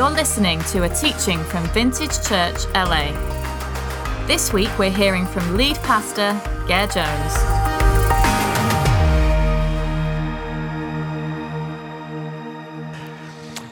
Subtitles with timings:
[0.00, 3.12] You're listening to a teaching from Vintage Church LA.
[4.26, 6.32] This week we're hearing from lead pastor
[6.66, 7.34] Ger Jones.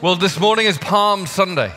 [0.03, 1.73] Well, this morning is Palm Sunday.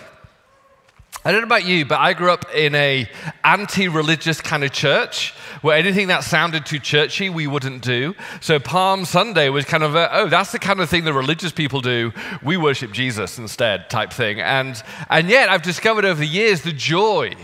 [1.24, 3.08] I don't know about you, but I grew up in a
[3.44, 5.30] anti-religious kind of church
[5.60, 8.16] where anything that sounded too churchy we wouldn't do.
[8.40, 11.52] So Palm Sunday was kind of a, oh, that's the kind of thing the religious
[11.52, 12.12] people do.
[12.42, 14.40] We worship Jesus instead, type thing.
[14.40, 17.34] And and yet I've discovered over the years the joy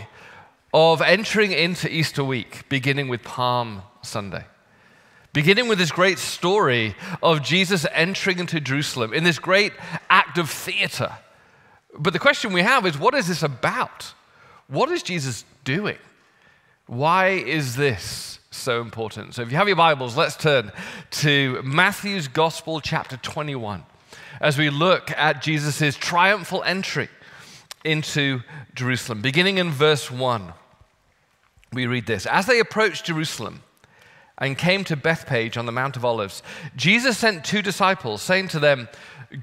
[0.73, 4.43] of entering into Easter week, beginning with Palm Sunday.
[5.31, 9.71] Beginning with this great story of Jesus entering into Jerusalem in this great
[10.09, 11.13] act of theater
[11.99, 14.13] but the question we have is what is this about?
[14.67, 15.97] What is Jesus doing?
[16.87, 19.35] Why is this so important?
[19.35, 20.71] So if you have your Bibles, let's turn
[21.11, 23.83] to Matthew's Gospel, chapter 21,
[24.41, 27.09] as we look at Jesus' triumphal entry
[27.83, 28.41] into
[28.73, 29.21] Jerusalem.
[29.21, 30.53] Beginning in verse 1,
[31.73, 33.61] we read this As they approached Jerusalem,
[34.39, 36.41] and came to Bethphage on the Mount of Olives,
[36.75, 38.87] Jesus sent two disciples, saying to them,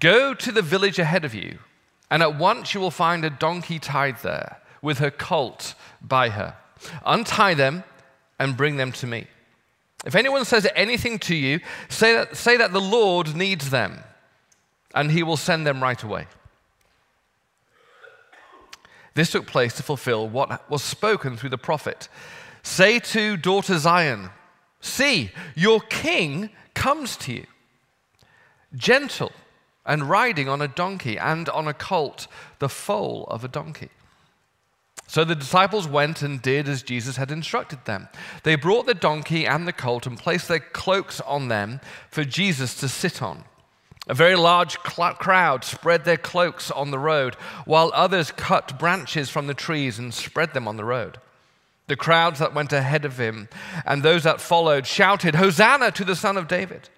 [0.01, 1.59] Go to the village ahead of you
[2.11, 6.57] and at once you will find a donkey tied there with her colt by her.
[7.05, 7.85] Untie them
[8.39, 9.27] and bring them to me.
[10.05, 14.05] If anyone says anything to you, say that, say that the Lord needs them,
[14.95, 16.27] and he will send them right away.
[19.15, 22.09] This took place to fulfill what was spoken through the prophet.
[22.63, 24.31] Say to daughter Zion,
[24.81, 27.47] See, your king comes to you,
[28.75, 29.33] gentle
[29.87, 32.27] and riding on a donkey and on a colt,
[32.59, 33.91] the foal of a donkey.
[35.09, 38.09] So the disciples went and did as Jesus had instructed them.
[38.43, 42.75] They brought the donkey and the colt and placed their cloaks on them for Jesus
[42.81, 43.45] to sit on.
[44.09, 47.35] A very large crowd spread their cloaks on the road,
[47.65, 51.19] while others cut branches from the trees and spread them on the road.
[51.89, 53.49] The crowds that went ahead of him
[53.85, 56.89] and those that followed shouted, Hosanna to the Son of David!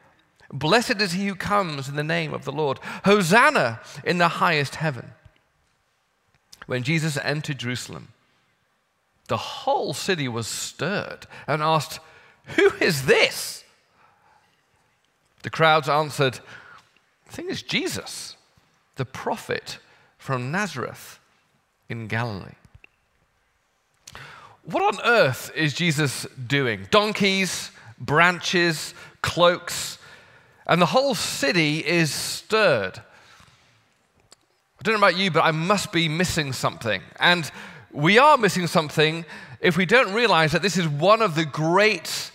[0.51, 2.79] Blessed is he who comes in the name of the Lord.
[3.05, 5.13] Hosanna in the highest heaven.
[6.67, 8.09] When Jesus entered Jerusalem,
[9.29, 12.01] the whole city was stirred and asked,
[12.57, 13.65] Who is this?
[15.43, 16.41] The crowds answered,
[17.29, 18.37] I think it's Jesus,
[18.97, 19.79] the prophet
[20.17, 21.21] from Nazareth
[21.89, 22.55] in Galilee.
[24.65, 26.87] What on earth is Jesus doing?
[26.91, 28.93] Donkeys, branches,
[29.23, 29.98] cloaks,
[30.69, 33.01] and the whole city is stirred.
[34.79, 37.03] I don't know about you, but I must be missing something.
[37.19, 37.51] And
[37.91, 39.25] we are missing something
[39.61, 42.31] if we don't realize that this is one of the great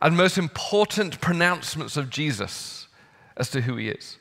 [0.00, 2.88] and most important pronouncements of Jesus
[3.36, 4.16] as to who he is.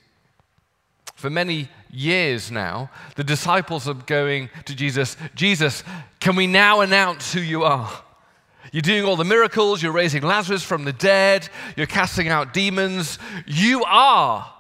[1.16, 5.84] For many years now, the disciples are going to Jesus, Jesus,
[6.20, 8.04] can we now announce who you are?
[8.72, 13.18] You're doing all the miracles, you're raising Lazarus from the dead, you're casting out demons.
[13.46, 14.54] You are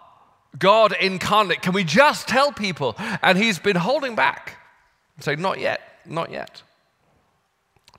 [0.57, 1.61] God incarnate.
[1.61, 2.95] Can we just tell people?
[3.21, 4.57] And he's been holding back.
[5.19, 6.61] Say, not yet, not yet.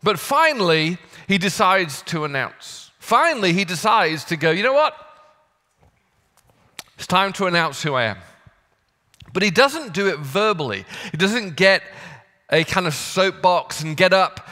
[0.02, 2.90] But finally, he decides to announce.
[2.98, 4.94] Finally, he decides to go, you know what?
[6.96, 8.18] It's time to announce who I am.
[9.32, 10.84] But he doesn't do it verbally.
[11.10, 11.82] He doesn't get
[12.50, 14.48] a kind of soapbox and get up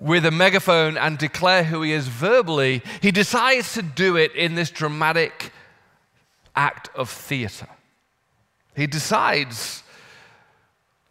[0.00, 4.54] with a megaphone and declare who he is verbally, he decides to do it in
[4.54, 5.52] this dramatic
[6.54, 7.66] act of theater.
[8.76, 9.82] He decides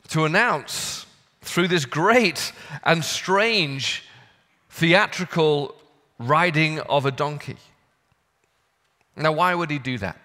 [0.10, 1.06] to announce
[1.42, 2.54] through this great
[2.84, 4.04] and strange
[4.70, 5.76] theatrical
[6.18, 7.58] riding of a donkey.
[9.18, 10.18] Now, why would he do that?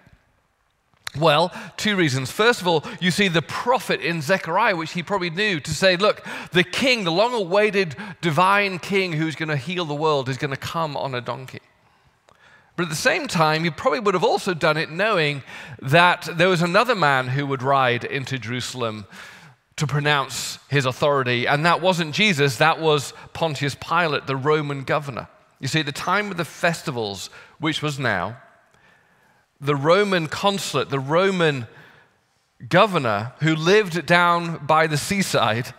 [1.19, 2.31] Well, two reasons.
[2.31, 5.95] First of all, you see the prophet in Zechariah, which he probably knew, to say,
[5.95, 10.37] look, the king, the long awaited divine king who's going to heal the world, is
[10.37, 11.59] going to come on a donkey.
[12.75, 15.43] But at the same time, he probably would have also done it knowing
[15.79, 19.05] that there was another man who would ride into Jerusalem
[19.75, 25.27] to pronounce his authority, and that wasn't Jesus, that was Pontius Pilate, the Roman governor.
[25.59, 27.29] You see, the time of the festivals,
[27.59, 28.37] which was now,
[29.63, 31.67] the Roman consulate, the Roman
[32.69, 35.73] governor who lived down by the seaside,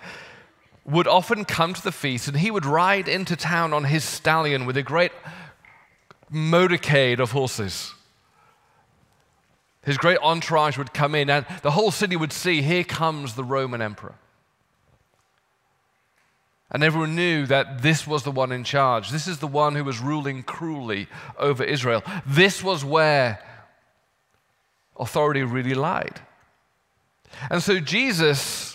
[0.85, 4.67] would often come to the feast and he would ride into town on his stallion
[4.67, 5.13] with a great
[6.33, 7.95] motorcade of horses.
[9.83, 13.45] His great entourage would come in, and the whole city would see, here comes the
[13.45, 14.15] Roman emperor.
[16.71, 19.11] And everyone knew that this was the one in charge.
[19.11, 21.07] This is the one who was ruling cruelly
[21.39, 22.03] over Israel.
[22.27, 23.39] This was where
[24.97, 26.21] authority really lied.
[27.51, 28.75] And so Jesus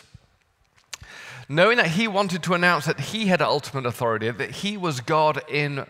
[1.49, 5.41] knowing that he wanted to announce that he had ultimate authority, that he was God
[5.49, 5.85] in,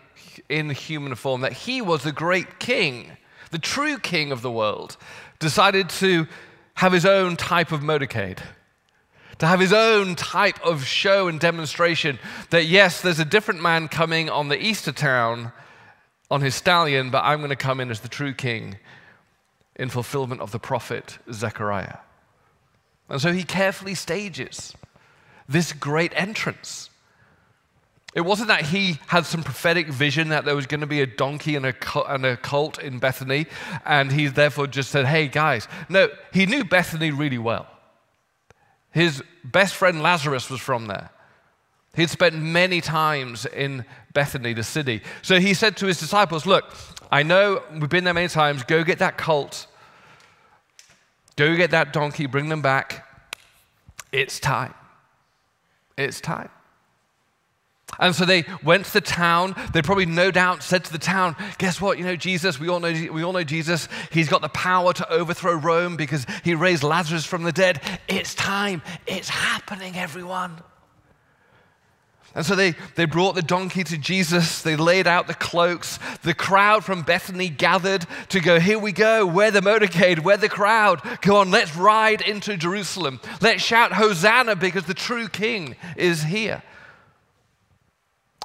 [0.47, 3.11] in human form, that he was the great king,
[3.51, 4.95] the true king of the world,
[5.37, 6.27] decided to
[6.75, 8.39] have his own type of motorcade,
[9.37, 12.17] to have his own type of show and demonstration
[12.51, 15.51] that, yes, there's a different man coming on the Easter town
[16.31, 18.77] on his stallion, but I'm going to come in as the true king
[19.79, 21.97] in fulfillment of the prophet Zechariah.
[23.09, 24.75] And so he carefully stages
[25.47, 26.89] this great entrance.
[28.13, 31.07] It wasn't that he had some prophetic vision that there was going to be a
[31.07, 31.73] donkey and a,
[32.11, 33.47] and a colt in Bethany,
[33.85, 35.67] and he therefore just said, Hey, guys.
[35.87, 37.67] No, he knew Bethany really well.
[38.91, 41.09] His best friend Lazarus was from there.
[41.95, 45.01] He'd spent many times in Bethany, the city.
[45.21, 46.65] So he said to his disciples, Look,
[47.11, 48.63] I know we've been there many times.
[48.63, 49.67] Go get that colt.
[51.39, 52.25] Go get that donkey.
[52.25, 53.07] Bring them back.
[54.11, 54.73] It's time.
[55.97, 56.49] It's time.
[57.97, 59.55] And so they went to the town.
[59.73, 61.97] They probably no doubt said to the town, Guess what?
[61.97, 63.87] You know, Jesus, we all know, we all know Jesus.
[64.11, 67.81] He's got the power to overthrow Rome because he raised Lazarus from the dead.
[68.09, 68.81] It's time.
[69.07, 70.61] It's happening, everyone.
[72.35, 74.61] And so they, they brought the donkey to Jesus.
[74.61, 75.97] They laid out the cloaks.
[76.21, 79.25] The crowd from Bethany gathered to go, Here we go.
[79.25, 80.19] We're the motorcade.
[80.19, 81.01] We're the crowd.
[81.21, 83.19] Go on, let's ride into Jerusalem.
[83.41, 86.61] Let's shout Hosanna because the true king is here.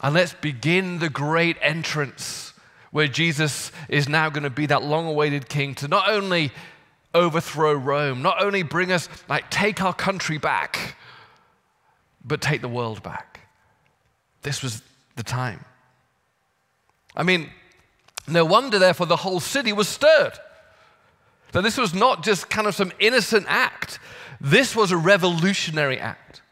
[0.03, 2.53] And let's begin the great entrance
[2.91, 6.53] where Jesus is now going to be that long awaited king to not only
[7.13, 10.97] overthrow Rome, not only bring us, like, take our country back,
[12.25, 13.34] but take the world back.
[14.45, 14.83] This was
[15.17, 15.65] the time.
[17.17, 17.51] I mean,
[18.29, 20.33] no wonder, therefore, the whole city was stirred.
[21.53, 23.99] That this was not just kind of some innocent act,
[24.41, 26.43] this was a revolutionary act.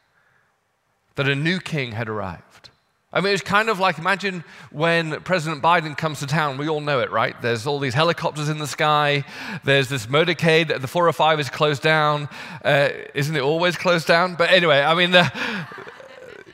[1.16, 2.70] That a new king had arrived.
[3.12, 6.56] I mean, it's kind of like imagine when President Biden comes to town.
[6.56, 7.40] We all know it, right?
[7.42, 9.24] There's all these helicopters in the sky.
[9.64, 10.68] There's this motorcade.
[10.80, 12.30] The 405 is closed down.
[12.64, 14.34] Uh, isn't it always closed down?
[14.36, 15.30] But anyway, I mean, the,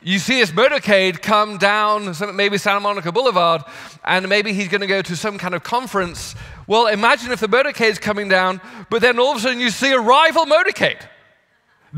[0.08, 3.62] you see this motorcade come down maybe Santa Monica Boulevard,
[4.04, 6.34] and maybe he's going to go to some kind of conference.
[6.66, 9.92] Well, imagine if the motorcade's coming down, but then all of a sudden you see
[9.92, 11.06] a rival motorcade,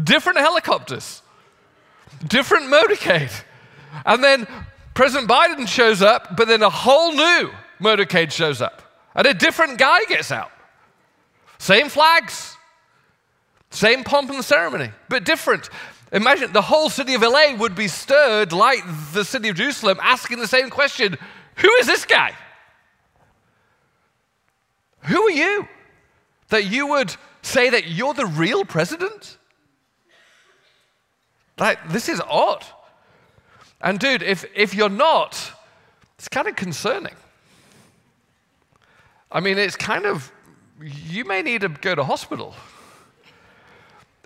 [0.03, 1.23] different helicopters,
[2.27, 3.33] different motorcade.
[4.05, 4.49] And then
[4.93, 8.83] President Biden shows up, but then a whole new motorcade shows up.
[9.15, 10.51] And a different guy gets out.
[11.59, 12.57] Same flags,
[13.71, 15.71] same pomp and ceremony, but different.
[16.13, 20.39] Imagine the whole city of LA would be stirred like the city of Jerusalem, asking
[20.39, 21.17] the same question
[21.57, 22.35] Who is this guy?
[25.05, 25.69] Who are you?
[26.49, 29.39] That you would say that you're the real president?
[31.59, 32.65] Like, this is odd.
[33.81, 35.53] And dude, if, if you're not,
[36.19, 37.15] it's kind of concerning.
[39.31, 40.33] I mean, it's kind of,
[40.81, 42.55] you may need to go to hospital.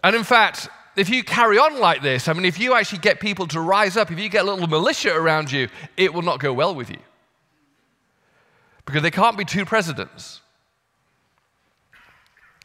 [0.02, 3.20] And in fact, if you carry on like this, I mean, if you actually get
[3.20, 6.38] people to rise up, if you get a little militia around you, it will not
[6.40, 6.98] go well with you.
[8.86, 10.40] Because there can't be two presidents,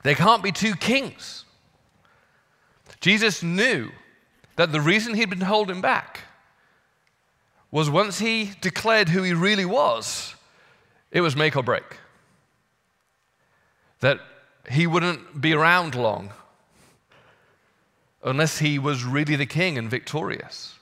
[0.03, 1.45] there can't be two kings.
[3.01, 3.89] Jesus knew
[4.57, 6.19] that the reason he'd been holding back
[7.71, 10.35] was once he declared who he really was,
[11.11, 11.97] it was make or break.
[14.01, 14.19] That
[14.69, 16.33] he wouldn't be around long
[18.23, 20.77] unless he was really the king and victorious.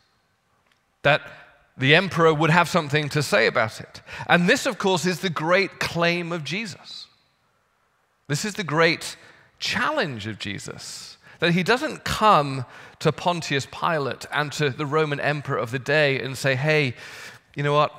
[1.03, 1.22] That
[1.77, 4.01] the emperor would have something to say about it.
[4.27, 7.06] And this, of course, is the great claim of Jesus.
[8.27, 9.15] This is the great
[9.60, 12.65] challenge of Jesus that he doesn't come
[13.00, 16.96] to Pontius Pilate and to the Roman emperor of the day and say, hey,
[17.56, 17.94] you know what?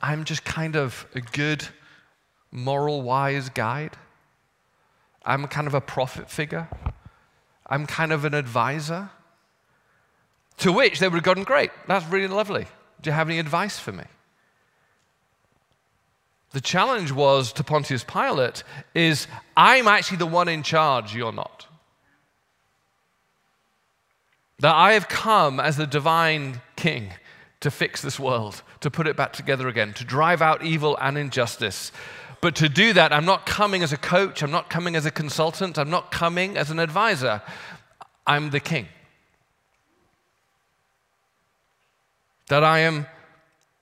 [0.00, 1.66] I'm just kind of a good,
[2.52, 3.96] moral, wise guide.
[5.24, 6.68] I'm kind of a prophet figure.
[7.68, 9.10] I'm kind of an advisor.
[10.58, 12.66] To which they would have gone, Great, that's really lovely.
[13.02, 14.04] Do you have any advice for me?
[16.52, 18.62] The challenge was to Pontius Pilate
[18.94, 21.66] is I'm actually the one in charge, you're not.
[24.60, 27.12] That I have come as the divine king
[27.60, 31.18] to fix this world, to put it back together again, to drive out evil and
[31.18, 31.92] injustice.
[32.40, 35.10] But to do that, I'm not coming as a coach, I'm not coming as a
[35.10, 37.42] consultant, I'm not coming as an advisor.
[38.26, 38.88] I'm the king.
[42.48, 43.06] That I am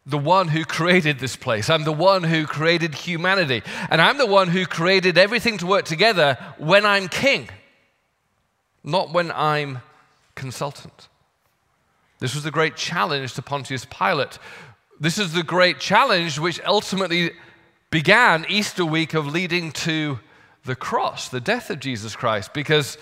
[0.07, 1.71] the one who created this place.
[1.71, 3.63] I'm the one who created humanity.
[3.91, 7.49] And I'm the one who created everything to work together when I'm king,
[8.83, 9.81] not when I'm
[10.35, 11.09] consultant.
[12.21, 14.39] This was the great challenge to Pontius Pilate.
[15.01, 17.33] This is the great challenge which ultimately
[17.95, 20.19] began Easter week of leading to
[20.65, 22.99] the cross, the death of Jesus Christ, because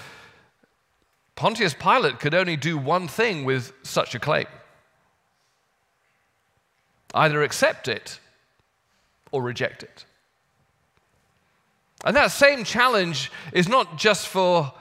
[1.34, 4.44] Pontius Pilate could only do one thing with such a claim
[7.14, 8.20] either accept it
[9.30, 10.04] or reject it.
[12.04, 14.74] And that same challenge is not just for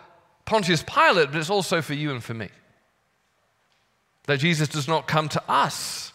[0.43, 2.49] Pontius Pilate, but it's also for you and for me.
[4.25, 6.11] That Jesus does not come to us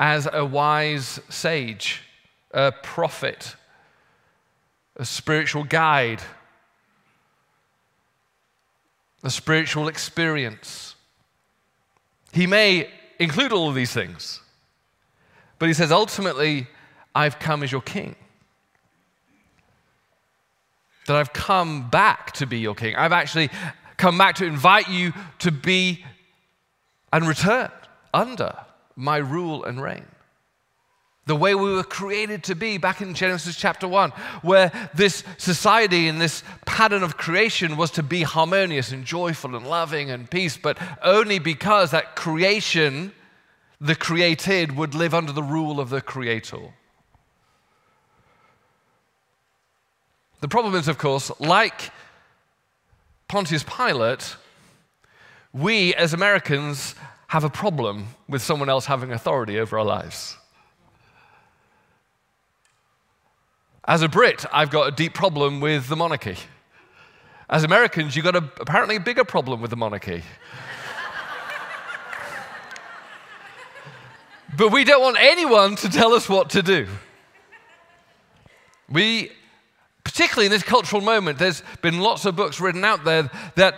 [0.00, 2.02] as a wise sage,
[2.54, 3.56] a prophet,
[4.96, 6.22] a spiritual guide,
[9.22, 10.94] a spiritual experience.
[12.32, 14.40] He may include all of these things,
[15.58, 16.68] but he says, ultimately,
[17.14, 18.14] I've come as your king.
[21.06, 22.96] That I've come back to be your king.
[22.96, 23.50] I've actually
[23.96, 26.04] come back to invite you to be
[27.12, 27.70] and return
[28.12, 28.56] under
[28.96, 30.06] my rule and reign.
[31.26, 34.10] The way we were created to be back in Genesis chapter 1,
[34.42, 39.66] where this society and this pattern of creation was to be harmonious and joyful and
[39.66, 43.12] loving and peace, but only because that creation,
[43.80, 46.74] the created, would live under the rule of the creator.
[50.40, 51.90] The problem is, of course, like
[53.28, 54.36] Pontius Pilate,
[55.54, 56.94] we as Americans
[57.28, 60.36] have a problem with someone else having authority over our lives.
[63.86, 66.38] As a Brit, I've got a deep problem with the monarchy.
[67.50, 70.22] As Americans, you've got a, apparently a bigger problem with the monarchy.
[74.56, 76.86] but we don't want anyone to tell us what to do.
[78.88, 79.32] We,
[80.02, 83.74] particularly in this cultural moment, there's been lots of books written out there that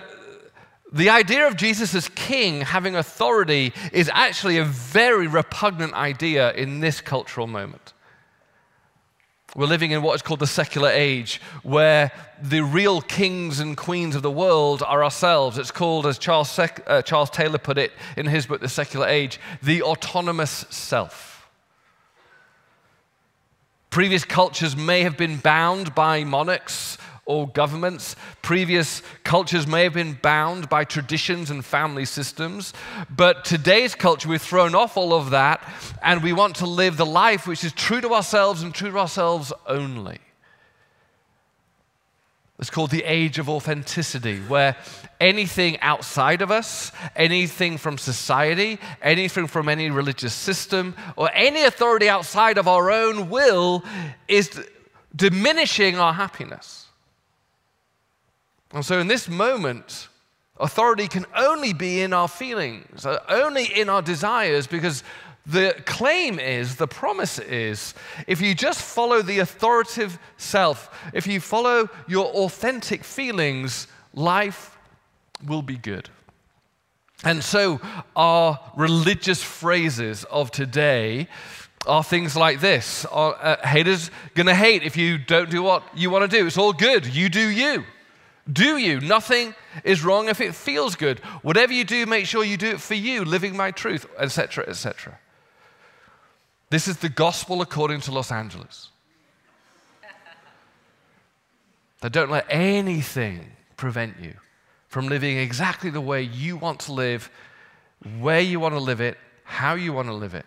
[0.92, 6.78] the idea of Jesus as king having authority is actually a very repugnant idea in
[6.78, 7.92] this cultural moment.
[9.56, 14.14] We're living in what is called the secular age, where the real kings and queens
[14.14, 15.56] of the world are ourselves.
[15.56, 19.08] It's called, as Charles, Sec- uh, Charles Taylor put it in his book, The Secular
[19.08, 21.48] Age, the autonomous self.
[23.88, 28.16] Previous cultures may have been bound by monarchs or governments.
[28.40, 32.72] Previous cultures may have been bound by traditions and family systems,
[33.10, 35.62] but today's culture, we've thrown off all of that
[36.02, 38.98] and we want to live the life which is true to ourselves and true to
[38.98, 40.20] ourselves only.
[42.58, 44.76] It's called the age of authenticity, where
[45.20, 52.08] anything outside of us, anything from society, anything from any religious system, or any authority
[52.08, 53.84] outside of our own will
[54.26, 54.58] is
[55.14, 56.85] diminishing our happiness.
[58.76, 60.08] And so, in this moment,
[60.60, 65.02] authority can only be in our feelings, uh, only in our desires, because
[65.46, 67.94] the claim is, the promise is,
[68.26, 74.76] if you just follow the authoritative self, if you follow your authentic feelings, life
[75.46, 76.10] will be good.
[77.24, 77.80] And so,
[78.14, 81.28] our religious phrases of today
[81.86, 86.10] are things like this are, uh, haters gonna hate if you don't do what you
[86.10, 86.46] wanna do.
[86.46, 87.06] It's all good.
[87.06, 87.86] You do you.
[88.50, 89.00] Do you?
[89.00, 91.18] Nothing is wrong if it feels good.
[91.42, 95.18] Whatever you do, make sure you do it for you, living my truth, etc., etc.
[96.70, 98.90] This is the gospel according to Los Angeles.
[102.00, 104.34] that don't let anything prevent you
[104.88, 107.30] from living exactly the way you want to live,
[108.20, 110.46] where you want to live it, how you want to live it.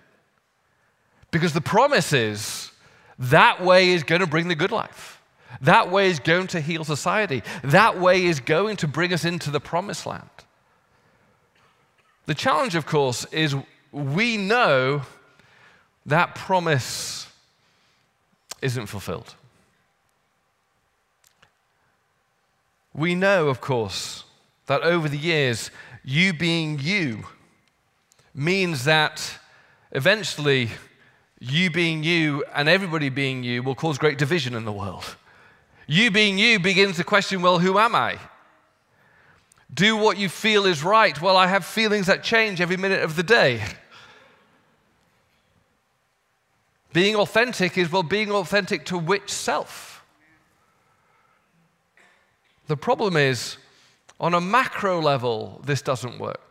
[1.32, 2.72] Because the promise is
[3.18, 5.19] that way is going to bring the good life.
[5.62, 7.44] That way is going to heal society.
[7.63, 10.29] That way is going to bring us into the promised land.
[12.25, 13.56] The challenge, of course, is
[13.91, 15.01] we know
[16.06, 17.27] that promise
[18.62, 19.36] isn't fulfilled.
[22.94, 24.25] We know, of course,
[24.68, 25.72] that over the years,
[26.03, 27.25] you being you
[28.34, 29.39] means that
[29.91, 30.70] eventually
[31.39, 35.15] you being you and everybody being you will cause great division in the world.
[35.91, 38.19] You being you begins to question, well, who am I?
[39.74, 41.19] Do what you feel is right.
[41.19, 43.63] Well, I have feelings that change every minute of the day.
[46.93, 50.03] Being authentic is, well, being authentic to which self?
[52.67, 53.58] The problem is,
[54.19, 56.49] on a macro level, this doesn't work.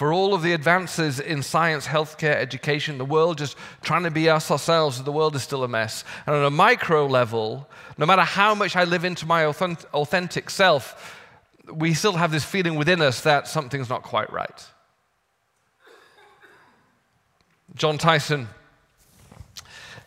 [0.00, 4.30] For all of the advances in science, healthcare, education, the world just trying to be
[4.30, 6.04] us ourselves, the world is still a mess.
[6.24, 11.20] And on a micro level, no matter how much I live into my authentic self,
[11.70, 14.66] we still have this feeling within us that something's not quite right.
[17.74, 18.48] John Tyson,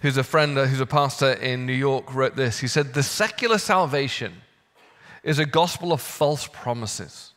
[0.02, 2.58] who's a friend, who's a pastor in New York, wrote this.
[2.58, 4.34] He said, The secular salvation
[5.22, 7.33] is a gospel of false promises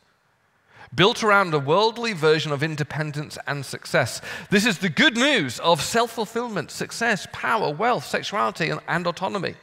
[0.95, 4.21] built around a worldly version of independence and success.
[4.51, 9.55] This is the good news of self fulfillment, success, power, wealth, sexuality, and, and, autonomy.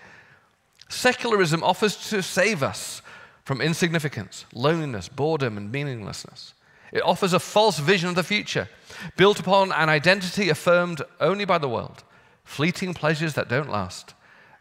[0.90, 3.02] Secularism offers to save us
[3.46, 6.54] from insignificance, loneliness, boredom, and meaninglessness.
[6.92, 8.70] It offers a false vision of the future,
[9.18, 12.04] built upon an identity affirmed only by the world,
[12.44, 14.14] fleeting pleasures that don't last,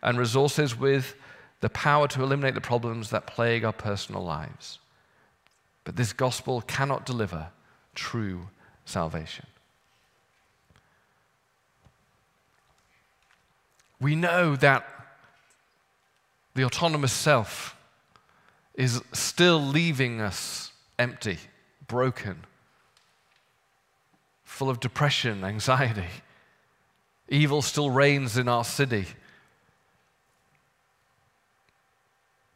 [0.02, 1.14] and resources with
[1.61, 4.78] the power to eliminate the problems that plague our personal lives.
[5.84, 7.48] But this gospel cannot deliver
[7.94, 8.48] true
[8.84, 9.46] salvation.
[14.00, 14.84] We know that
[16.54, 17.76] the autonomous self
[18.74, 21.38] is still leaving us empty,
[21.86, 22.44] broken,
[24.44, 26.08] full of depression, anxiety.
[27.28, 29.06] Evil still reigns in our city.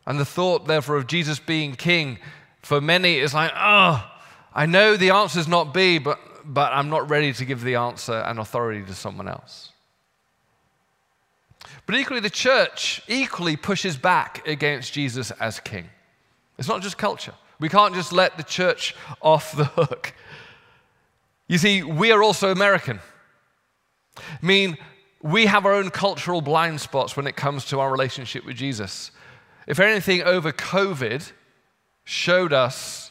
[0.07, 2.19] And the thought, therefore, of Jesus being king
[2.67, 4.05] for many it's like, oh,
[4.53, 7.77] I know the answer is not B, but, but I'm not ready to give the
[7.77, 9.71] answer and authority to someone else.
[11.87, 15.89] But equally, the church equally pushes back against Jesus as king.
[16.59, 17.35] It's not just culture.
[17.61, 20.13] We can't just let the church off the hook.
[21.47, 22.99] You see, we are also American.
[24.19, 24.77] I mean,
[25.23, 29.13] we have our own cultural blind spots when it comes to our relationship with Jesus.
[29.69, 31.31] If anything, over COVID
[32.07, 33.11] showed us,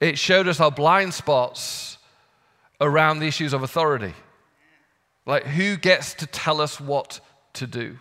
[0.00, 1.98] it showed us our blind spots
[2.80, 4.14] around the issues of authority.
[5.26, 7.20] Like, who gets to tell us what
[7.54, 7.98] to do?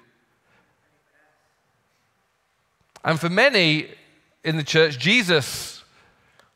[3.04, 3.88] And for many
[4.44, 5.84] in the church, Jesus,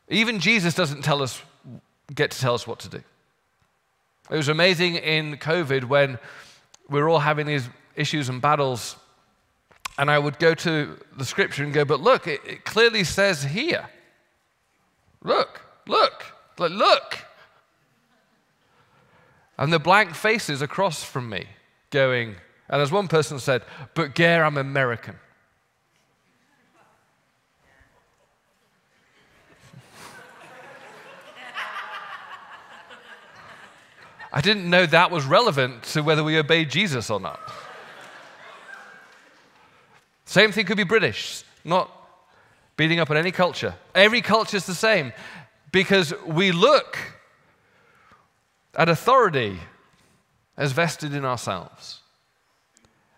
[0.08, 1.42] even Jesus doesn't tell us,
[2.14, 3.02] get to tell us what to do.
[4.30, 6.18] It was amazing in COVID when
[6.90, 8.96] we were all having these issues and battles
[9.98, 13.42] and I would go to the scripture and go, but look, it, it clearly says
[13.42, 13.88] here.
[15.22, 16.24] Look, look,
[16.58, 17.18] look.
[19.58, 21.46] And the blank faces across from me
[21.90, 22.36] going,
[22.68, 23.62] and as one person said,
[23.94, 25.16] but Ger, I'm American.
[34.32, 37.38] I didn't know that was relevant to whether we obey Jesus or not.
[40.32, 41.90] Same thing could be British, not
[42.78, 43.74] beating up on any culture.
[43.94, 45.12] Every culture is the same
[45.72, 46.96] because we look
[48.74, 49.58] at authority
[50.56, 52.00] as vested in ourselves.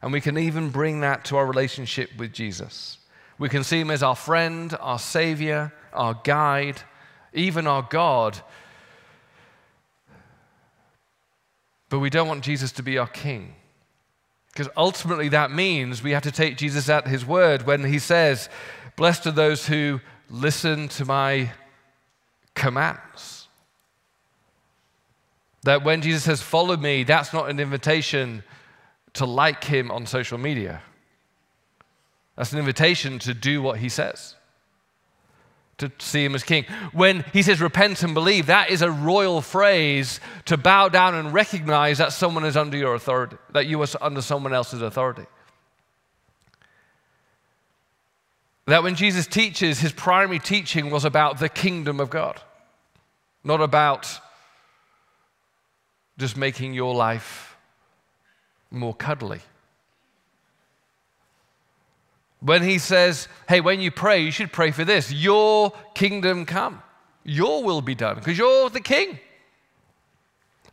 [0.02, 2.98] And we can even bring that to our relationship with Jesus.
[3.38, 6.82] We can see him as our friend, our savior, our guide,
[7.32, 8.40] even our God.
[11.90, 13.54] But we don't want Jesus to be our king.
[14.54, 18.48] Because ultimately, that means we have to take Jesus at his word when he says,
[18.94, 21.50] Blessed are those who listen to my
[22.54, 23.48] commands.
[25.64, 28.44] That when Jesus says, Follow me, that's not an invitation
[29.14, 30.82] to like him on social media.
[32.36, 34.36] That's an invitation to do what he says
[35.78, 36.64] to see him as king.
[36.92, 41.32] When he says repent and believe, that is a royal phrase to bow down and
[41.32, 45.26] recognize that someone is under your authority, that you are under someone else's authority.
[48.66, 52.40] That when Jesus teaches, his primary teaching was about the kingdom of God,
[53.42, 54.20] not about
[56.16, 57.56] just making your life
[58.70, 59.40] more cuddly.
[62.44, 65.10] When he says, hey, when you pray, you should pray for this.
[65.10, 66.82] Your kingdom come,
[67.24, 69.18] your will be done, because you're the king.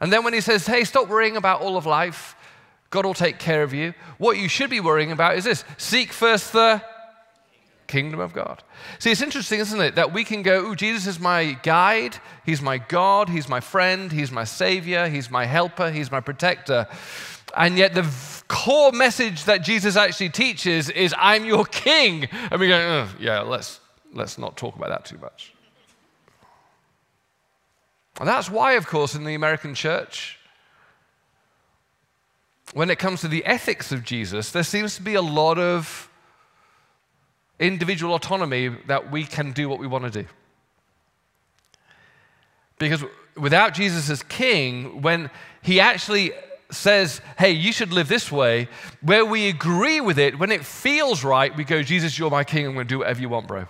[0.02, 2.36] And then when he says, hey, stop worrying about all of life,
[2.90, 5.64] God will take care of you, what you should be worrying about is this.
[5.78, 6.84] Seek first the
[7.88, 8.64] kingdom of God.
[9.00, 12.62] See, it's interesting, isn't it, that we can go, oh, Jesus is my guide, he's
[12.62, 16.88] my God, he's my friend, he's my savior, he's my helper, he's my protector.
[17.56, 18.10] And yet, the
[18.48, 22.28] core message that Jesus actually teaches is, I'm your king.
[22.50, 23.80] And we go, yeah, let's,
[24.14, 25.54] let's not talk about that too much.
[28.20, 30.38] And that's why, of course, in the American church,
[32.74, 36.10] when it comes to the ethics of Jesus, there seems to be a lot of
[37.60, 40.28] individual autonomy that we can do what we want to do.
[42.80, 43.04] Because
[43.38, 45.30] without Jesus as king, when
[45.62, 46.32] he actually
[46.72, 48.68] says, hey, you should live this way,
[49.02, 52.66] where we agree with it, when it feels right, we go, Jesus, you're my king,
[52.66, 53.68] I'm going to do whatever you want, bro.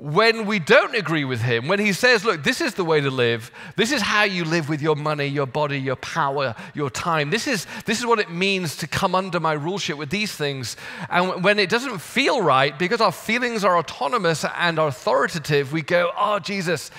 [0.00, 3.10] when we don't agree with him, when he says, Look, this is the way to
[3.10, 7.30] live, this is how you live with your money, your body, your power, your time,
[7.30, 10.76] this is, this is what it means to come under my ruleship with these things.
[11.10, 16.12] And when it doesn't feel right, because our feelings are autonomous and authoritative, we go,
[16.16, 16.92] Oh, Jesus,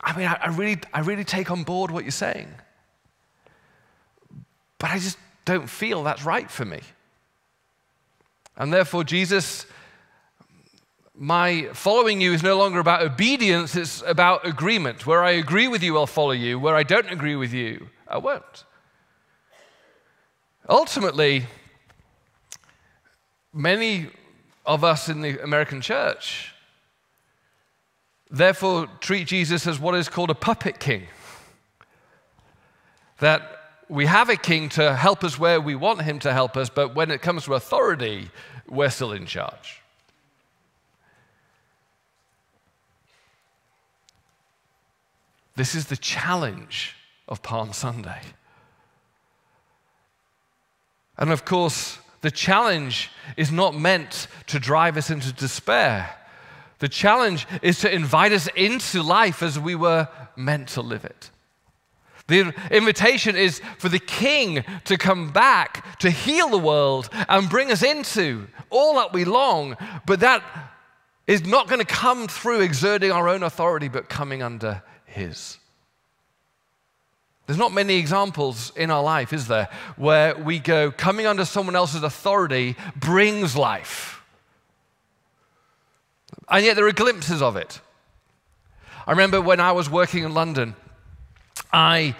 [0.00, 2.48] I mean, I, I really, I really take on board what you're saying.
[4.78, 6.80] But I just don't feel that's right for me.
[8.56, 9.66] And therefore, Jesus
[11.16, 15.06] my following you is no longer about obedience, it's about agreement.
[15.06, 16.58] Where I agree with you, I'll follow you.
[16.58, 18.64] Where I don't agree with you, I won't.
[20.68, 21.44] Ultimately,
[23.52, 24.08] many
[24.66, 26.52] of us in the American church
[28.30, 31.06] therefore treat Jesus as what is called a puppet king.
[33.20, 33.53] That
[33.88, 36.94] we have a king to help us where we want him to help us, but
[36.94, 38.30] when it comes to authority,
[38.68, 39.82] we're still in charge.
[45.56, 46.96] This is the challenge
[47.28, 48.20] of Palm Sunday.
[51.16, 56.10] And of course, the challenge is not meant to drive us into despair.
[56.80, 61.30] The challenge is to invite us into life as we were meant to live it.
[62.26, 67.70] The invitation is for the king to come back to heal the world and bring
[67.70, 70.42] us into all that we long, but that
[71.26, 75.58] is not going to come through exerting our own authority, but coming under his.
[77.46, 81.76] There's not many examples in our life, is there, where we go, coming under someone
[81.76, 84.22] else's authority brings life.
[86.48, 87.80] And yet there are glimpses of it.
[89.06, 90.74] I remember when I was working in London,
[91.74, 92.16] I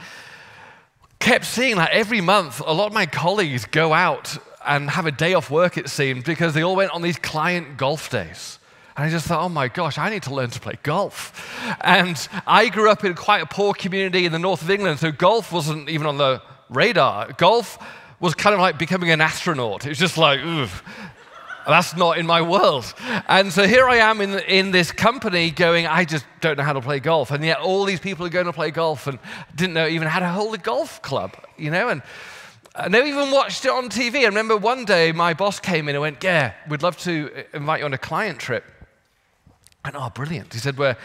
[1.20, 4.36] kept seeing that every month a lot of my colleagues go out
[4.66, 7.76] and have a day off work, it seemed, because they all went on these client
[7.76, 8.58] golf days.
[8.96, 11.56] And I just thought, oh my gosh, I need to learn to play golf.
[11.80, 15.12] And I grew up in quite a poor community in the north of England, so
[15.12, 17.32] golf wasn't even on the radar.
[17.32, 17.78] Golf
[18.20, 19.84] was kind of like becoming an astronaut.
[19.86, 20.68] It was just like, ooh,
[21.66, 22.92] that's not in my world.
[23.28, 26.74] And so here I am in, in this company going, I just don't know how
[26.74, 27.30] to play golf.
[27.30, 29.18] And yet all these people are going to play golf and
[29.54, 31.88] didn't know even how to hold a golf club, you know?
[31.88, 32.02] And
[32.74, 34.20] I never even watched it on TV.
[34.20, 37.80] I remember one day my boss came in and went, Yeah, we'd love to invite
[37.80, 38.64] you on a client trip.
[39.84, 40.52] And oh, brilliant.
[40.52, 40.96] He said, We're,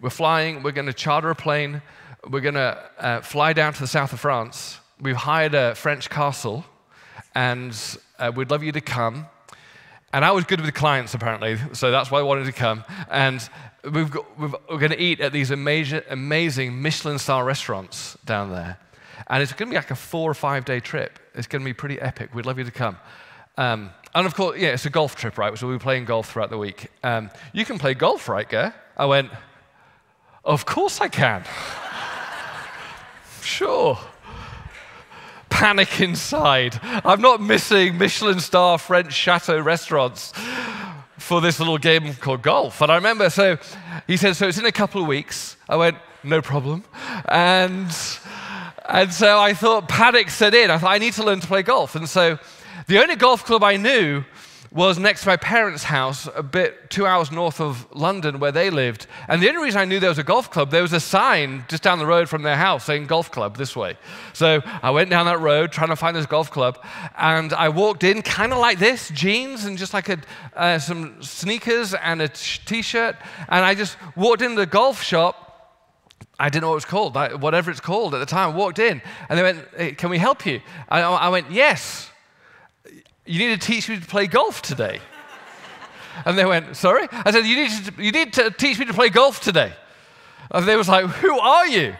[0.00, 1.82] we're flying, we're going to charter a plane,
[2.30, 4.78] we're going to uh, fly down to the south of France.
[5.00, 6.64] We've hired a French castle,
[7.34, 7.76] and
[8.18, 9.26] uh, we'd love you to come.
[10.12, 12.82] And I was good with clients, apparently, so that's why I wanted to come.
[13.10, 13.46] And
[13.84, 18.78] we are going to eat at these amazing, amazing Michelin star restaurants down there.
[19.26, 21.18] And it's going to be like a four or five day trip.
[21.34, 22.34] It's going to be pretty epic.
[22.34, 22.96] We'd love you to come.
[23.58, 25.56] Um, and of course, yeah, it's a golf trip, right?
[25.58, 26.90] So we'll be playing golf throughout the week.
[27.02, 28.74] Um, you can play golf, right, Ger?
[28.96, 29.30] I went,
[30.42, 31.44] Of course I can.
[33.42, 33.98] sure.
[35.58, 36.78] Panic inside.
[36.82, 40.32] I'm not missing Michelin star French chateau restaurants
[41.16, 42.80] for this little game called golf.
[42.80, 43.58] And I remember, so
[44.06, 45.56] he said, So it's in a couple of weeks.
[45.68, 46.84] I went, No problem.
[47.24, 47.92] And,
[48.88, 50.70] and so I thought, panic set in.
[50.70, 51.96] I thought, I need to learn to play golf.
[51.96, 52.38] And so
[52.86, 54.22] the only golf club I knew
[54.70, 58.68] was next to my parents' house, a bit two hours north of London where they
[58.68, 59.06] lived.
[59.26, 61.64] And the only reason I knew there was a golf club, there was a sign
[61.68, 63.96] just down the road from their house saying golf club this way.
[64.34, 66.84] So I went down that road trying to find this golf club,
[67.16, 70.18] and I walked in kind of like this jeans and just like a,
[70.54, 73.16] uh, some sneakers and a t shirt.
[73.48, 75.46] And I just walked into the golf shop.
[76.38, 78.52] I didn't know what it was called, whatever it's called at the time.
[78.52, 80.60] I walked in, and they went, hey, Can we help you?
[80.88, 82.07] I, I went, Yes.
[83.28, 85.00] You need to teach me to play golf today.
[86.24, 87.06] And they went, Sorry?
[87.12, 89.72] I said, You need to, you need to teach me to play golf today.
[90.50, 91.94] And they was like, Who are you?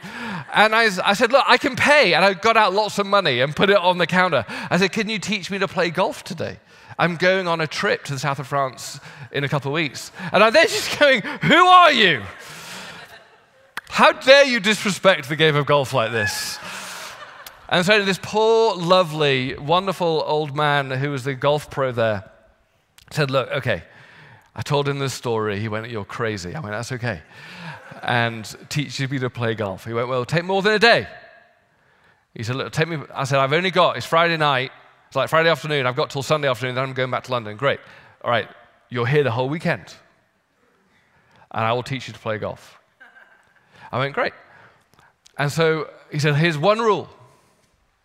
[0.54, 2.14] And I, I said, Look, I can pay.
[2.14, 4.44] And I got out lots of money and put it on the counter.
[4.48, 6.58] I said, Can you teach me to play golf today?
[6.98, 8.98] I'm going on a trip to the south of France
[9.30, 10.10] in a couple of weeks.
[10.32, 12.22] And I'm just going, Who are you?
[13.90, 16.58] How dare you disrespect the game of golf like this?
[17.68, 22.30] And so this poor, lovely, wonderful old man who was the golf pro there
[23.10, 23.82] said, Look, okay,
[24.54, 25.60] I told him this story.
[25.60, 26.54] He went, You're crazy.
[26.54, 27.20] I went, That's okay.
[28.02, 29.84] And teaches me to play golf.
[29.84, 31.08] He went, Well, take more than a day.
[32.34, 32.98] He said, Look, take me.
[33.14, 34.72] I said, I've only got, it's Friday night.
[35.08, 35.86] It's like Friday afternoon.
[35.86, 36.74] I've got till Sunday afternoon.
[36.74, 37.56] Then I'm going back to London.
[37.58, 37.80] Great.
[38.22, 38.48] All right,
[38.88, 39.94] you're here the whole weekend.
[41.50, 42.78] And I will teach you to play golf.
[43.92, 44.32] I went, Great.
[45.36, 47.10] And so he said, Here's one rule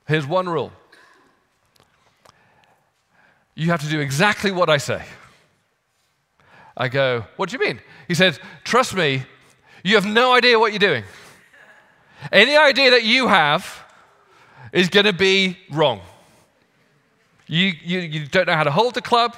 [0.08, 0.72] Here's one rule
[3.56, 5.04] you have to do exactly what I say.
[6.76, 7.80] I go, What do you mean?
[8.08, 9.24] He said, Trust me,
[9.84, 11.04] you have no idea what you're doing.
[12.32, 13.84] Any idea that you have
[14.72, 16.02] is going to be wrong.
[17.48, 19.36] You, you, you don't know how to hold the club.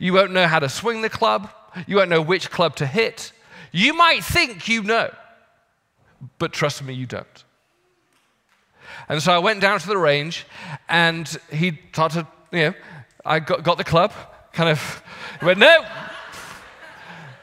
[0.00, 1.48] You won't know how to swing the club.
[1.86, 3.32] You won't know which club to hit.
[3.72, 5.14] You might think you know,
[6.38, 7.44] but trust me, you don't.
[9.08, 10.46] And so I went down to the range
[10.88, 12.74] and he started, you know,
[13.24, 14.12] I got, got the club,
[14.52, 15.02] kind of
[15.42, 15.84] went, no,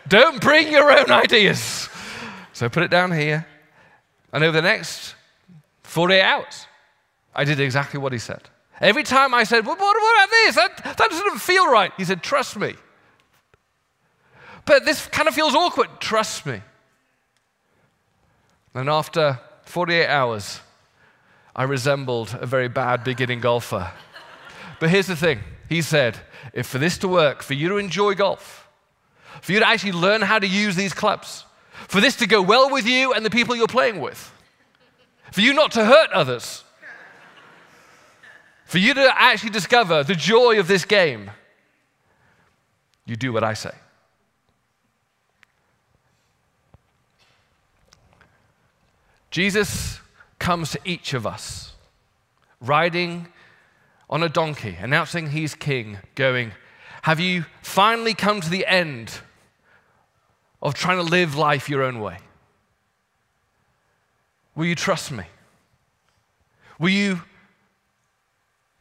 [0.07, 1.89] don't bring your own ideas.
[2.53, 3.47] So I put it down here.
[4.31, 5.15] And over the next
[5.83, 6.67] 48 hours,
[7.35, 8.41] I did exactly what he said.
[8.81, 10.55] Every time I said, well, what, about this?
[10.55, 11.91] That, that doesn't feel right.
[11.97, 12.75] He said, trust me.
[14.65, 15.89] But this kind of feels awkward.
[15.99, 16.61] Trust me.
[18.73, 20.59] And after 48 hours,
[21.55, 23.91] I resembled a very bad beginning golfer.
[24.79, 26.17] but here's the thing He said,
[26.53, 28.67] if for this to work, for you to enjoy golf,
[29.41, 31.45] for you to actually learn how to use these clubs,
[31.87, 34.31] for this to go well with you and the people you're playing with,
[35.31, 36.63] for you not to hurt others,
[38.65, 41.29] for you to actually discover the joy of this game,
[43.05, 43.73] you do what I say.
[49.29, 49.99] Jesus
[50.43, 51.71] comes to each of us
[52.59, 53.29] riding
[54.09, 56.51] on a donkey, announcing he's king, going,
[57.03, 59.19] Have you finally come to the end
[60.61, 62.17] of trying to live life your own way?
[64.53, 65.23] Will you trust me?
[66.77, 67.21] Will you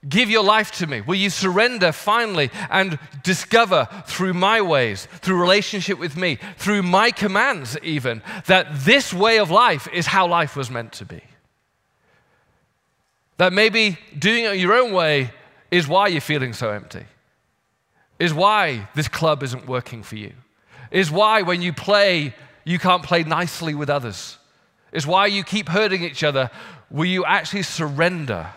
[0.09, 1.01] give your life to me?
[1.01, 7.13] Will you surrender finally and discover through my ways, through relationship with me, through my
[7.13, 11.23] commands even, that this way of life is how life was meant to be?
[13.43, 15.33] That maybe doing it your own way
[15.69, 17.05] is why you're feeling so empty,
[18.21, 20.33] is why this club isn't working for you,
[20.93, 24.39] is why when you play, you can't play nicely with others,
[24.93, 26.53] is why you keep hurting each other.
[26.89, 28.51] Will you actually surrender?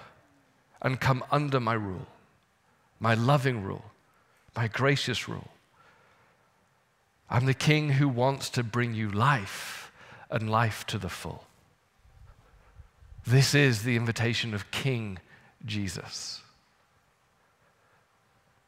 [0.86, 2.06] and come under my rule,
[3.00, 3.86] my loving rule,
[4.56, 5.50] my gracious rule.
[7.28, 9.92] I'm the king who wants to bring you life
[10.30, 11.45] and life to the full.
[13.26, 15.18] This is the invitation of King
[15.66, 16.42] Jesus.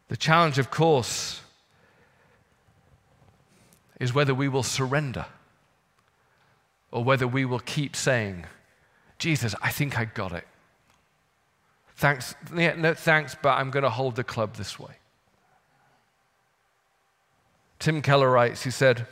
[0.08, 1.42] The challenge, of course,
[4.00, 5.26] is whether we will surrender
[6.92, 8.46] or whether we will keep saying,
[9.20, 10.48] Jesus, I think I got it.
[11.96, 14.94] Thanks, yeah, no thanks, but I'm going to hold the club this way.
[17.80, 19.08] Tim Keller writes, he said,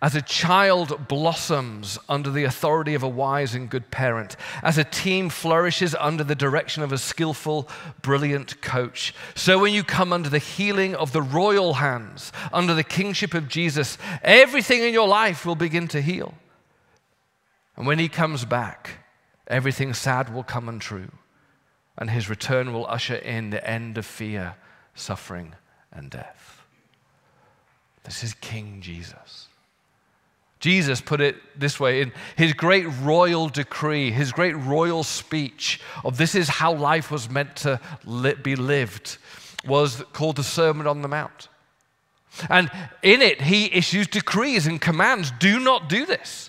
[0.00, 4.84] as a child blossoms under the authority of a wise and good parent, as a
[4.84, 7.68] team flourishes under the direction of a skillful,
[8.02, 12.84] brilliant coach, so when you come under the healing of the royal hands, under the
[12.84, 16.34] kingship of Jesus, everything in your life will begin to heal.
[17.76, 19.04] And when he comes back,
[19.46, 21.10] everything sad will come untrue
[21.96, 24.56] and his return will usher in the end of fear,
[24.94, 25.54] suffering,
[25.92, 26.62] and death.
[28.02, 29.48] This is King Jesus.
[30.64, 36.16] Jesus put it this way in his great royal decree, his great royal speech of
[36.16, 37.78] this is how life was meant to
[38.42, 39.18] be lived,
[39.66, 41.48] was called the Sermon on the Mount.
[42.48, 42.70] And
[43.02, 46.48] in it, he issues decrees and commands do not do this.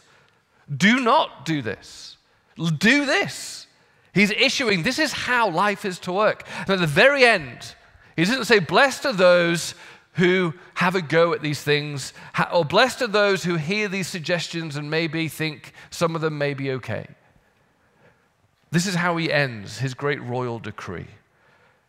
[0.73, 2.15] Do not do this.
[2.56, 3.67] Do this.
[4.13, 6.47] He's issuing, this is how life is to work.
[6.62, 7.75] And at the very end,
[8.15, 9.75] he doesn't say, Blessed are those
[10.15, 12.13] who have a go at these things,
[12.51, 16.54] or blessed are those who hear these suggestions and maybe think some of them may
[16.54, 17.08] be okay.
[18.71, 21.08] This is how he ends his great royal decree.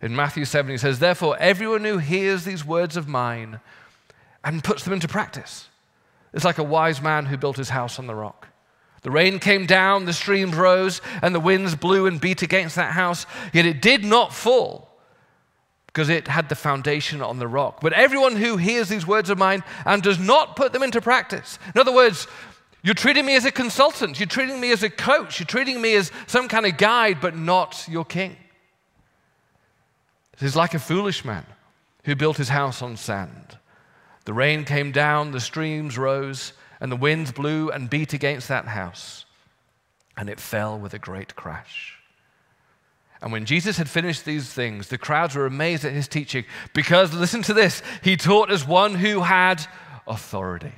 [0.02, 3.60] In Matthew 7, he says, Therefore, everyone who hears these words of mine
[4.44, 5.68] and puts them into practice
[6.32, 8.48] is like a wise man who built his house on the rock.
[9.02, 12.92] The rain came down, the streams rose, and the winds blew and beat against that
[12.92, 14.85] house, yet it did not fall
[15.96, 17.80] because it had the foundation on the rock.
[17.80, 21.58] But everyone who hears these words of mine and does not put them into practice,
[21.74, 22.26] in other words,
[22.82, 25.94] you're treating me as a consultant, you're treating me as a coach, you're treating me
[25.94, 28.36] as some kind of guide, but not your king.
[30.32, 31.46] This is like a foolish man
[32.04, 33.56] who built his house on sand.
[34.26, 38.66] The rain came down, the streams rose and the winds blew and beat against that
[38.66, 39.24] house,
[40.14, 41.95] and it fell with a great crash.
[43.22, 47.14] And when Jesus had finished these things, the crowds were amazed at his teaching because,
[47.14, 49.66] listen to this, he taught as one who had
[50.06, 50.72] authority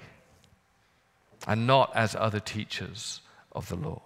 [1.47, 3.21] and not as other teachers
[3.53, 4.03] of the law.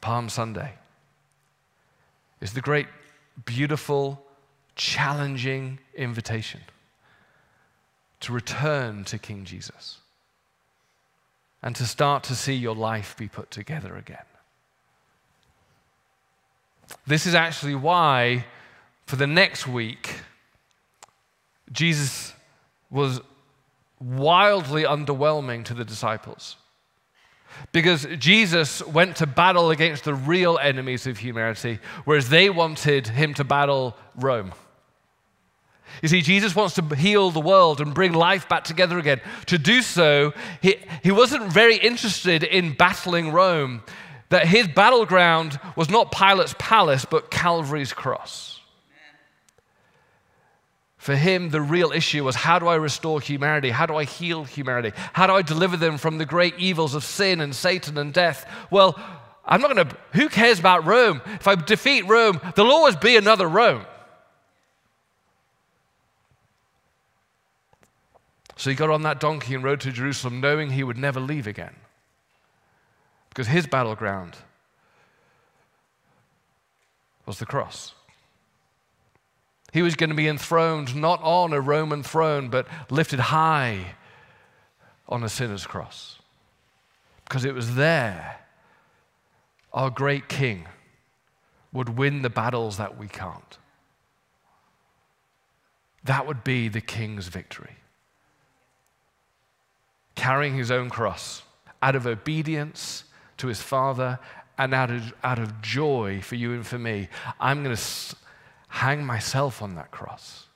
[0.00, 0.74] Palm Sunday
[2.40, 2.88] is the great,
[3.44, 4.24] beautiful,
[4.74, 6.60] challenging invitation
[8.20, 9.98] to return to King Jesus
[11.62, 14.24] and to start to see your life be put together again.
[17.06, 18.44] This is actually why,
[19.06, 20.20] for the next week,
[21.70, 22.34] Jesus
[22.90, 23.20] was
[24.00, 26.56] wildly underwhelming to the disciples.
[27.70, 33.34] Because Jesus went to battle against the real enemies of humanity, whereas they wanted him
[33.34, 34.52] to battle Rome.
[36.00, 39.20] You see, Jesus wants to heal the world and bring life back together again.
[39.46, 43.82] To do so, he, he wasn't very interested in battling Rome,
[44.30, 48.60] that his battleground was not Pilate's palace, but Calvary's cross.
[50.96, 53.70] For him, the real issue was how do I restore humanity?
[53.70, 54.96] How do I heal humanity?
[55.12, 58.48] How do I deliver them from the great evils of sin and Satan and death?
[58.70, 58.96] Well,
[59.44, 61.20] I'm not going to, who cares about Rome?
[61.26, 63.84] If I defeat Rome, there'll always be another Rome.
[68.62, 71.48] So he got on that donkey and rode to Jerusalem, knowing he would never leave
[71.48, 71.74] again.
[73.28, 74.36] Because his battleground
[77.26, 77.92] was the cross.
[79.72, 83.96] He was going to be enthroned not on a Roman throne, but lifted high
[85.08, 86.20] on a sinner's cross.
[87.24, 88.38] Because it was there
[89.72, 90.68] our great king
[91.72, 93.58] would win the battles that we can't.
[96.04, 97.78] That would be the king's victory.
[100.14, 101.42] Carrying his own cross
[101.82, 103.04] out of obedience
[103.38, 104.18] to his father
[104.58, 107.08] and out of, out of joy for you and for me,
[107.40, 108.16] I'm going to
[108.68, 110.46] hang myself on that cross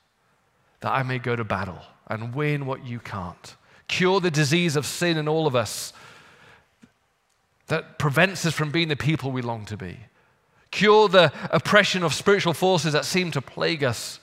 [0.79, 3.55] that I may go to battle and win what you can't.
[3.87, 5.93] Cure the disease of sin in all of us
[7.67, 9.97] that prevents us from being the people we long to be.
[10.71, 14.19] Cure the oppression of spiritual forces that seem to plague us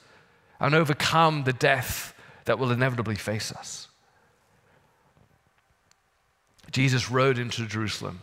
[0.60, 3.88] and overcome the death that will inevitably face us.
[6.74, 8.20] Jesus rode into Jerusalem,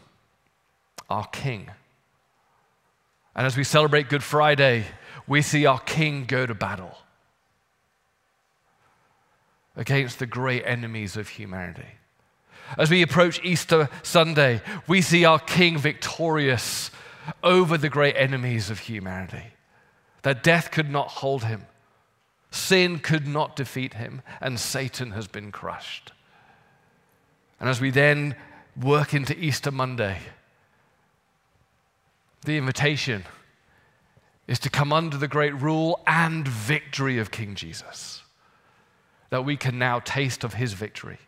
[1.10, 1.70] our King.
[3.34, 4.84] And as we celebrate Good Friday,
[5.26, 6.98] we see our King go to battle
[9.78, 11.88] against the great enemies of humanity.
[12.78, 16.92] As we approach Easter Sunday, we see our King victorious
[17.42, 19.54] over the great enemies of humanity.
[20.24, 21.68] That death could not hold him,
[22.52, 26.12] sin could not defeat him, and Satan has been crushed.
[27.62, 28.36] And as we then
[28.82, 30.18] work into Easter Monday,
[32.44, 33.24] the invitation
[34.48, 38.24] is to come under the great rule and victory of King Jesus.
[39.30, 41.20] That we can now taste of his victory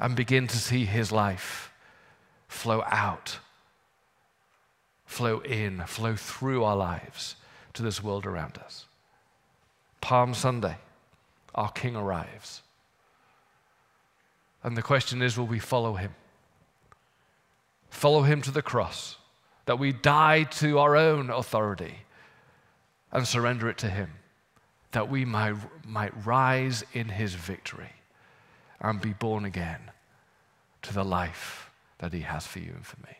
[0.00, 1.72] and begin to see his life
[2.48, 3.38] flow out,
[5.04, 7.36] flow in, flow through our lives
[7.74, 8.86] to this world around us.
[10.00, 10.78] Palm Sunday,
[11.54, 12.62] our King arrives.
[14.66, 16.14] And the question is will we follow him?
[17.88, 19.16] Follow him to the cross,
[19.64, 22.00] that we die to our own authority
[23.12, 24.10] and surrender it to Him,
[24.92, 25.54] that we might,
[25.86, 27.92] might rise in His victory
[28.80, 29.90] and be born again
[30.82, 33.16] to the life that He has for you and for me.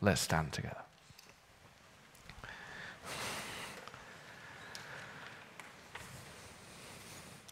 [0.00, 0.85] Let's stand together.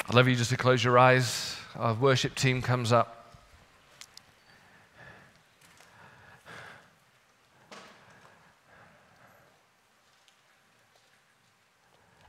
[0.06, 1.56] I'd love you just to close your eyes.
[1.76, 3.38] Our worship team comes up.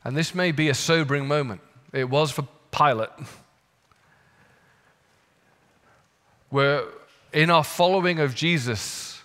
[0.06, 1.60] And this may be a sobering moment.
[1.92, 3.10] It was for Pilate.
[6.50, 6.84] Where
[7.34, 9.22] in our following of Jesus,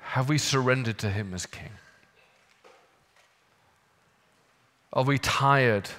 [0.00, 1.72] have we surrendered to him as king?
[4.94, 5.90] Are we tired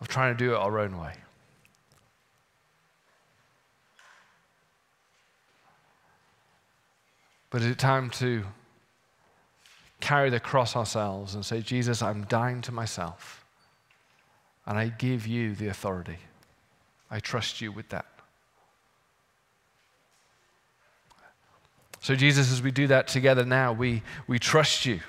[0.00, 1.12] of trying to do it our own way?
[7.50, 8.44] But is it time to
[10.00, 13.44] carry the cross ourselves and say, Jesus, I'm dying to myself,
[14.66, 16.18] and I give you the authority.
[17.10, 18.06] I trust you with that.
[22.00, 25.00] So, Jesus, as we do that together now, we, we trust you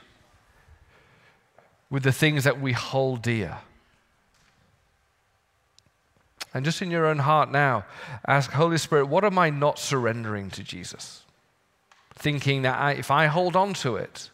[1.89, 3.59] with the things that we hold dear.
[6.54, 7.86] And just in your own heart now,
[8.28, 11.24] ask, Holy Spirit, what am I not surrendering to Jesus?
[12.16, 14.30] Thinking that I, if I hold on to it,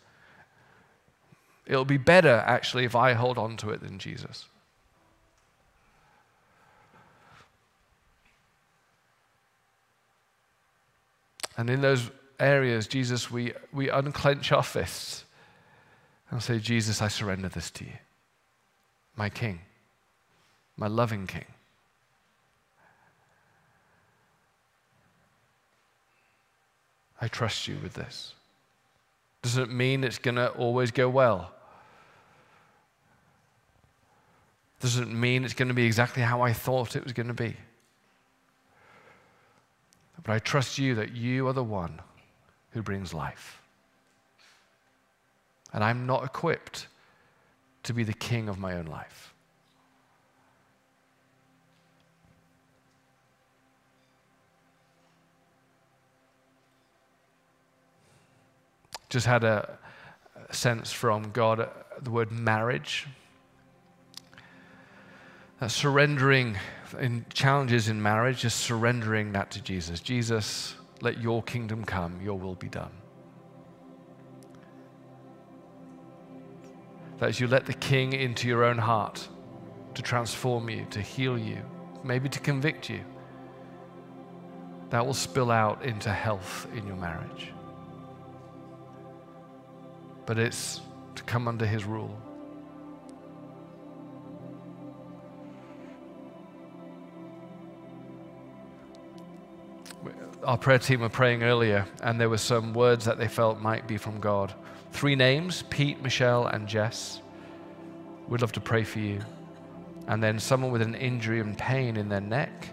[1.65, 4.45] It'll be better, actually, if I hold on to it than Jesus.
[11.57, 15.23] And in those areas, Jesus, we, we unclench our fists
[16.29, 17.97] and say, Jesus, I surrender this to you,
[19.15, 19.61] my King,
[20.77, 21.45] my loving King.
[27.21, 28.33] I trust you with this.
[29.41, 31.51] Doesn't mean it's going to always go well.
[34.79, 37.55] Doesn't mean it's going to be exactly how I thought it was going to be.
[40.23, 42.01] But I trust you that you are the one
[42.71, 43.61] who brings life.
[45.71, 46.87] And I'm not equipped
[47.83, 49.34] to be the king of my own life.
[59.09, 59.77] Just had a
[60.51, 61.67] sense from God, uh,
[62.01, 63.07] the word marriage.
[65.59, 66.57] That surrendering
[66.99, 69.99] in challenges in marriage, just surrendering that to Jesus.
[69.99, 72.91] Jesus, let your kingdom come, your will be done.
[77.17, 79.27] That as you let the king into your own heart
[79.93, 81.61] to transform you, to heal you,
[82.03, 83.01] maybe to convict you,
[84.89, 87.51] that will spill out into health in your marriage.
[90.25, 90.81] But it's
[91.15, 92.17] to come under his rule.
[100.45, 103.87] our prayer team were praying earlier, and there were some words that they felt might
[103.87, 104.53] be from God.
[104.91, 107.21] Three names Pete, Michelle, and Jess.
[108.27, 109.19] We'd love to pray for you.
[110.07, 112.69] And then someone with an injury and pain in their neck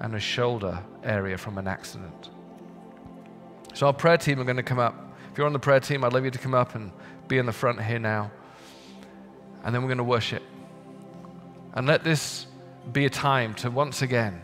[0.00, 2.30] and a shoulder area from an accident.
[3.72, 5.05] So, our prayer team are going to come up.
[5.36, 6.90] If you're on the prayer team, I'd love you to come up and
[7.28, 8.30] be in the front here now.
[9.62, 10.42] And then we're going to worship.
[11.74, 12.46] And let this
[12.90, 14.40] be a time to once again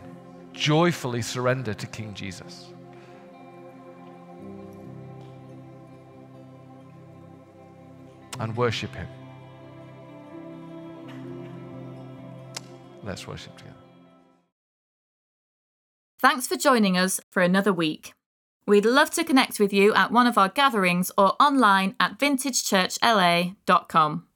[0.51, 2.67] joyfully surrender to King Jesus.
[8.39, 9.07] And worship Him.
[13.01, 13.75] Let's worship together.
[16.19, 18.13] Thanks for joining us for another week.
[18.65, 24.27] We'd love to connect with you at one of our gatherings or online at vintagechurchla.com.